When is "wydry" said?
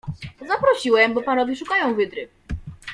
1.95-2.27